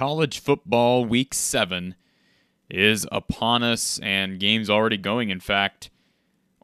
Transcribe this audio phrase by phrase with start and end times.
[0.00, 1.94] college football week seven
[2.70, 5.28] is upon us, and games already going.
[5.28, 5.90] In fact,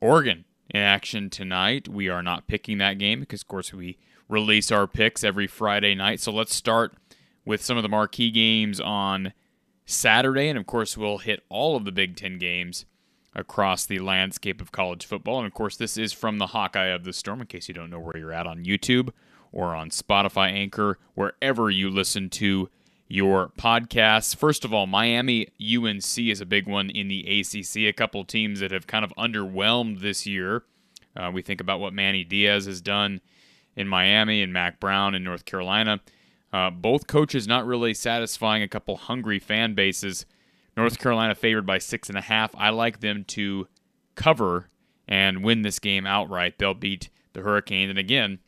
[0.01, 1.87] Oregon in action tonight.
[1.87, 5.95] We are not picking that game because, of course, we release our picks every Friday
[5.95, 6.19] night.
[6.19, 6.95] So let's start
[7.45, 9.35] with some of the marquee games on
[9.85, 12.87] Saturday, and of course, we'll hit all of the Big Ten games
[13.35, 15.37] across the landscape of college football.
[15.37, 17.91] And of course, this is from the Hawkeye of the Storm, in case you don't
[17.91, 19.11] know where you're at on YouTube
[19.53, 22.71] or on Spotify, Anchor, wherever you listen to
[23.09, 24.35] your podcasts.
[24.35, 27.89] First of all, Miami UNC is a big one in the ACC.
[27.89, 30.65] A couple teams that have kind of underwhelmed this year.
[31.17, 33.21] Uh, we think about what Manny Diaz has done
[33.75, 36.01] in Miami and Mack Brown in North Carolina.
[36.53, 40.27] Uh, both coaches not really satisfying a couple hungry fan bases.
[40.77, 42.55] North Carolina favored by six and a half.
[42.57, 43.69] I like them to
[44.15, 44.69] cover
[45.09, 46.59] and win this game outright.
[46.59, 47.91] They'll beat the Hurricanes.
[47.91, 48.41] And again,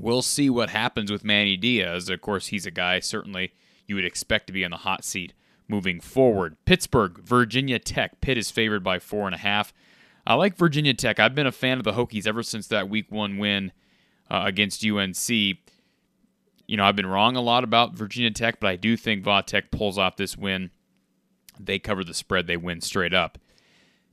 [0.00, 2.08] we'll see what happens with Manny Diaz.
[2.08, 3.52] Of course, he's a guy certainly
[3.86, 5.32] you would expect to be on the hot seat
[5.68, 6.56] moving forward.
[6.64, 8.20] Pittsburgh, Virginia Tech.
[8.20, 9.72] Pitt is favored by four and a half.
[10.26, 11.18] I like Virginia Tech.
[11.18, 13.72] I've been a fan of the Hokies ever since that Week One win
[14.30, 15.28] uh, against UNC.
[15.28, 19.42] You know, I've been wrong a lot about Virginia Tech, but I do think Va
[19.44, 20.70] Tech pulls off this win.
[21.58, 22.46] They cover the spread.
[22.46, 23.38] They win straight up.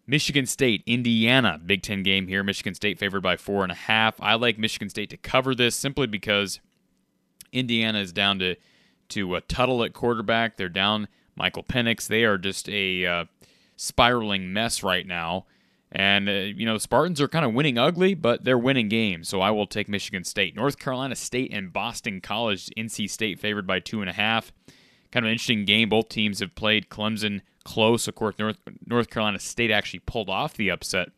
[0.07, 2.43] Michigan State, Indiana, Big Ten game here.
[2.43, 4.15] Michigan State favored by four and a half.
[4.21, 6.61] I like Michigan State to cover this simply because
[7.51, 8.55] Indiana is down to
[9.09, 10.57] to a Tuttle at quarterback.
[10.57, 12.07] They're down Michael Penix.
[12.07, 13.25] They are just a uh,
[13.75, 15.45] spiraling mess right now.
[15.91, 19.29] And, uh, you know, Spartans are kind of winning ugly, but they're winning games.
[19.29, 20.55] So I will take Michigan State.
[20.55, 24.51] North Carolina State and Boston College, NC State favored by two and a half.
[25.11, 25.89] Kind of an interesting game.
[25.89, 28.07] Both teams have played Clemson close.
[28.07, 31.09] Of course, North, North Carolina State actually pulled off the upset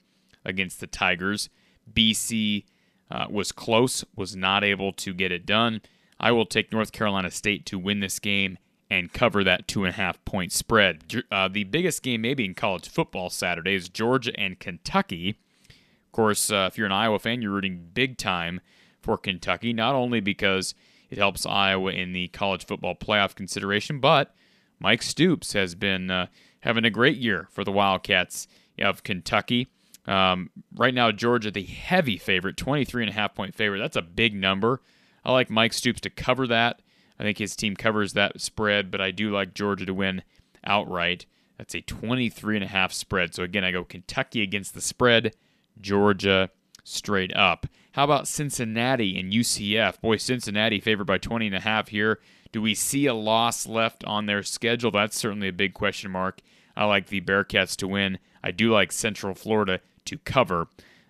[0.45, 1.49] against the Tigers.
[1.91, 2.65] BC
[3.11, 5.81] uh, was close, was not able to get it done.
[6.19, 8.57] I will take North Carolina State to win this game
[8.89, 11.23] and cover that two and a half point spread.
[11.31, 15.37] Uh, the biggest game, maybe in college football Saturday, is Georgia and Kentucky.
[15.69, 18.61] Of course, uh, if you're an Iowa fan, you're rooting big time
[19.01, 20.73] for Kentucky, not only because
[21.09, 24.33] it helps Iowa in the college football playoff consideration, but
[24.79, 26.27] Mike Stoops has been uh,
[26.61, 28.47] having a great year for the Wildcats
[28.79, 29.67] of Kentucky.
[30.05, 33.79] Um, right now, Georgia, the heavy favorite, 23 and a half point favorite.
[33.79, 34.81] That's a big number.
[35.23, 36.81] I like Mike Stoops to cover that.
[37.19, 40.23] I think his team covers that spread, but I do like Georgia to win
[40.63, 41.25] outright.
[41.57, 43.35] That's a 23 and a half spread.
[43.35, 45.35] So again, I go Kentucky against the spread,
[45.81, 46.49] Georgia
[46.89, 47.67] straight up.
[47.93, 50.01] How about Cincinnati and UCF?
[50.01, 52.19] Boy, Cincinnati favored by 20 and a half here.
[52.51, 54.91] Do we see a loss left on their schedule?
[54.91, 56.41] That's certainly a big question mark.
[56.75, 58.19] I like the Bearcats to win.
[58.43, 60.67] I do like Central Florida to cover.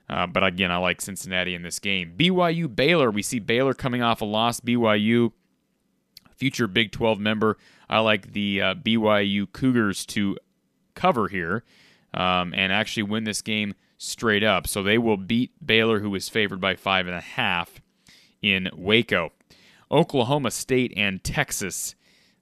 [0.10, 2.14] Uh, but again, I like Cincinnati in this game.
[2.18, 3.12] BYU Baylor.
[3.12, 4.60] We see Baylor coming off a loss.
[4.60, 5.32] BYU
[6.36, 7.58] future Big 12 member.
[7.90, 10.38] I like the uh, BYU Cougars to
[10.96, 11.64] cover here
[12.14, 14.66] um, and actually win this game straight up.
[14.66, 17.80] So they will beat Baylor, who is favored by five and a half
[18.42, 19.32] in Waco.
[19.92, 21.94] Oklahoma State and Texas.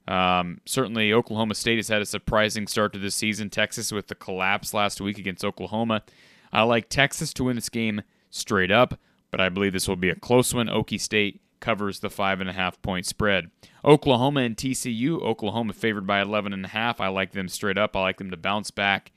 [0.06, 3.50] Um, certainly, Oklahoma State has had a surprising start to this season.
[3.50, 6.02] Texas with the collapse last week against Oklahoma.
[6.50, 8.98] I like Texas to win this game straight up,
[9.30, 10.68] but I believe this will be a close one.
[10.68, 13.50] Okie State covers the five and a half point spread.
[13.84, 15.20] Oklahoma and TCU.
[15.20, 17.00] Oklahoma favored by eleven and a half.
[17.00, 17.96] I like them straight up.
[17.96, 19.12] I like them to bounce back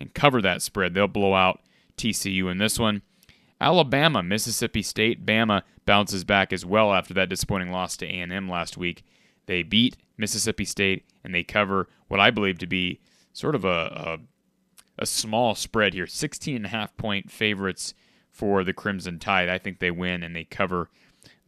[0.00, 0.94] and cover that spread.
[0.94, 1.60] They'll blow out
[1.96, 3.02] TCU in this one.
[3.60, 8.76] Alabama, Mississippi State, Bama bounces back as well after that disappointing loss to A&M last
[8.76, 9.04] week.
[9.46, 13.00] They beat Mississippi State and they cover what I believe to be
[13.32, 14.18] sort of a,
[14.98, 16.06] a, a small spread here.
[16.06, 17.94] 16 and a half point favorites
[18.30, 19.48] for the Crimson Tide.
[19.48, 20.90] I think they win and they cover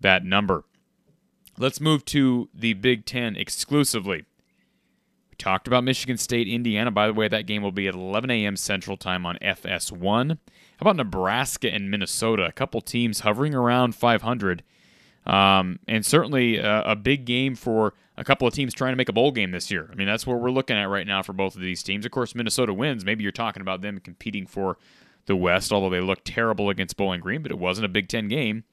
[0.00, 0.64] that number.
[1.58, 4.24] Let's move to the Big Ten exclusively.
[5.36, 6.90] We talked about Michigan State, Indiana.
[6.90, 8.56] By the way, that game will be at 11 a.m.
[8.56, 10.30] Central Time on FS1.
[10.30, 10.38] How
[10.80, 12.46] about Nebraska and Minnesota?
[12.46, 14.62] A couple teams hovering around 500.
[15.26, 19.08] Um, and certainly a, a, big game for a couple of teams trying to make
[19.08, 19.90] a bowl game this year.
[19.92, 22.06] I mean, that's what we're looking at right now for both of these teams.
[22.06, 23.04] Of course, Minnesota wins.
[23.04, 24.78] Maybe you're talking about them competing for
[25.26, 28.28] the West, although they looked terrible against Bowling Green, but it wasn't a Big Ten
[28.28, 28.64] game.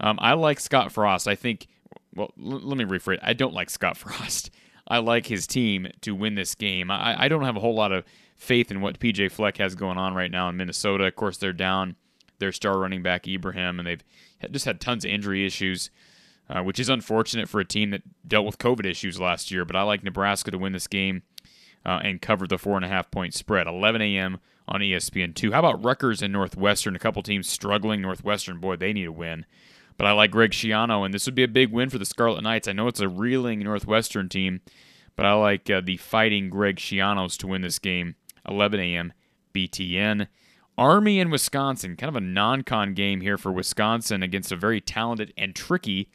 [0.00, 1.28] Um, I like Scott Frost.
[1.28, 1.68] I think,
[2.14, 3.18] well, l- let me rephrase.
[3.22, 4.50] I don't like Scott Frost.
[4.90, 6.90] I like his team to win this game.
[6.90, 8.04] I, I don't have a whole lot of
[8.36, 11.04] faith in what PJ Fleck has going on right now in Minnesota.
[11.04, 11.94] Of course, they're down
[12.40, 14.02] their star running back Ibrahim, and they've
[14.50, 15.90] just had tons of injury issues,
[16.48, 19.64] uh, which is unfortunate for a team that dealt with COVID issues last year.
[19.64, 21.22] But I like Nebraska to win this game
[21.86, 23.68] uh, and cover the four and a half point spread.
[23.68, 24.40] 11 a.m.
[24.66, 25.52] on ESPN two.
[25.52, 26.96] How about Rutgers and Northwestern?
[26.96, 28.02] A couple teams struggling.
[28.02, 29.46] Northwestern, boy, they need a win.
[30.00, 32.40] But I like Greg Schiano, and this would be a big win for the Scarlet
[32.40, 32.66] Knights.
[32.66, 34.62] I know it's a reeling Northwestern team,
[35.14, 38.14] but I like uh, the fighting Greg Schianos to win this game.
[38.48, 39.12] 11 a.m.
[39.54, 40.26] BTN.
[40.78, 44.80] Army and Wisconsin, kind of a non con game here for Wisconsin against a very
[44.80, 46.08] talented and tricky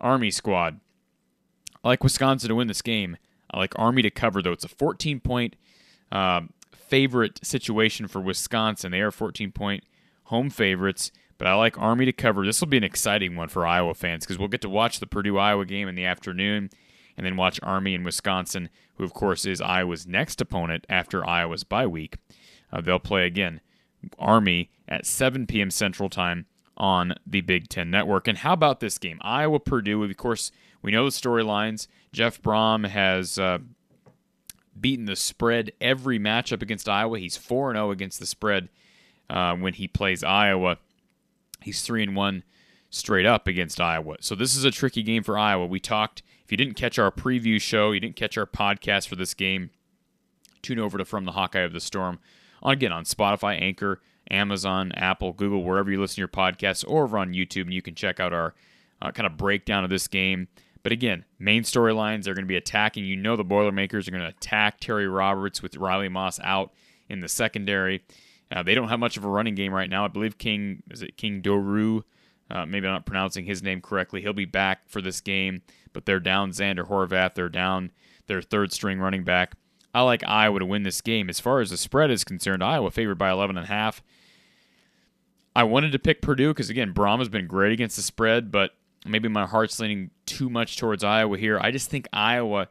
[0.00, 0.80] Army squad.
[1.84, 3.18] I like Wisconsin to win this game.
[3.50, 4.52] I like Army to cover, though.
[4.52, 5.54] It's a 14 point
[6.10, 6.40] uh,
[6.72, 8.90] favorite situation for Wisconsin.
[8.90, 9.84] They are 14 point
[10.24, 12.44] home favorites, but I like Army to cover.
[12.44, 15.06] This will be an exciting one for Iowa fans because we'll get to watch the
[15.06, 16.70] Purdue Iowa game in the afternoon
[17.16, 21.64] and then watch Army and Wisconsin, who, of course, is Iowa's next opponent after Iowa's
[21.64, 22.16] bye week.
[22.72, 23.60] Uh, they'll play again
[24.18, 25.70] Army at 7 p.m.
[25.70, 26.46] Central Time
[26.76, 28.28] on the Big Ten Network.
[28.28, 29.18] And how about this game?
[29.22, 30.04] Iowa Purdue.
[30.04, 30.52] Of course,
[30.82, 31.88] we know the storylines.
[32.12, 33.58] Jeff Brohm has uh,
[34.80, 37.18] beaten the spread every matchup against Iowa.
[37.18, 38.68] He's 4 0 against the spread
[39.28, 40.78] uh, when he plays Iowa.
[41.62, 42.42] He's 3 and 1
[42.90, 44.16] straight up against Iowa.
[44.20, 45.66] So this is a tricky game for Iowa.
[45.66, 49.16] We talked, if you didn't catch our preview show, you didn't catch our podcast for
[49.16, 49.70] this game,
[50.62, 52.18] tune over to From the Hawkeye of the Storm
[52.62, 54.00] on again on Spotify, Anchor,
[54.30, 57.82] Amazon, Apple, Google, wherever you listen to your podcasts, or over on YouTube, and you
[57.82, 58.54] can check out our
[59.00, 60.48] uh, kind of breakdown of this game.
[60.82, 63.04] But again, main storylines are going to be attacking.
[63.04, 66.72] You know the Boilermakers are going to attack Terry Roberts with Riley Moss out
[67.08, 68.04] in the secondary.
[68.50, 70.04] Uh, they don't have much of a running game right now.
[70.04, 72.02] I believe King is it King Doerue.
[72.50, 74.22] Uh, maybe I'm not pronouncing his name correctly.
[74.22, 75.62] He'll be back for this game,
[75.92, 77.34] but they're down Zander Horvath.
[77.34, 77.90] They're down
[78.26, 79.52] their third string running back.
[79.94, 81.28] I like Iowa to win this game.
[81.28, 84.02] As far as the spread is concerned, Iowa favored by 11 and a half.
[85.54, 88.72] I wanted to pick Purdue because again, Brohm has been great against the spread, but
[89.04, 91.58] maybe my heart's leaning too much towards Iowa here.
[91.60, 92.68] I just think Iowa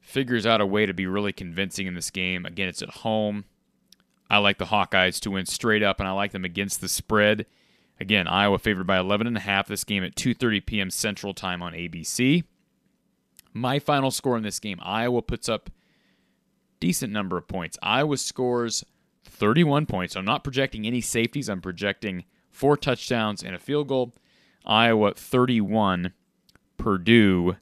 [0.00, 2.44] figures out a way to be really convincing in this game.
[2.44, 3.44] Again, it's at home.
[4.30, 7.46] I like the Hawkeyes to win straight up, and I like them against the spread.
[8.00, 9.68] Again, Iowa favored by 11 and a half.
[9.68, 10.90] This game at 2:30 p.m.
[10.90, 12.44] Central Time on ABC.
[13.52, 15.70] My final score in this game: Iowa puts up
[16.80, 17.78] decent number of points.
[17.82, 18.84] Iowa scores
[19.24, 20.16] 31 points.
[20.16, 21.48] I'm not projecting any safeties.
[21.48, 24.14] I'm projecting four touchdowns and a field goal.
[24.64, 26.12] Iowa 31,
[26.76, 27.56] Purdue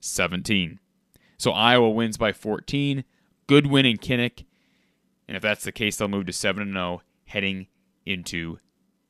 [0.00, 0.80] 17.
[1.36, 3.04] So Iowa wins by 14.
[3.46, 4.44] Good win in Kinnick.
[5.28, 7.66] And if that's the case, they'll move to 7 0 heading
[8.04, 8.58] into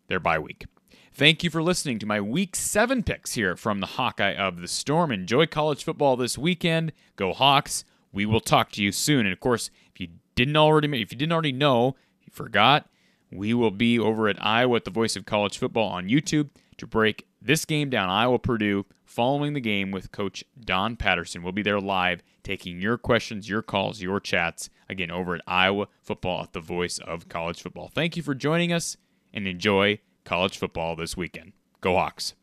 [0.08, 0.66] their bye week.
[1.14, 4.68] Thank you for listening to my week seven picks here from the Hawkeye of the
[4.68, 5.10] Storm.
[5.10, 6.92] Enjoy college football this weekend.
[7.16, 9.20] Go Hawks we will talk to you soon.
[9.20, 12.88] And of course, if you didn't already if you didn't already know, you forgot,
[13.30, 16.86] we will be over at Iowa at the Voice of College Football on YouTube to
[16.86, 21.42] break this game down, Iowa Purdue, following the game with Coach Don Patterson.
[21.42, 25.88] We'll be there live taking your questions, your calls, your chats, again, over at Iowa
[26.02, 27.90] Football at the Voice of College Football.
[27.94, 28.96] Thank you for joining us
[29.32, 31.52] and enjoy college football this weekend.
[31.80, 32.34] Go Hawks.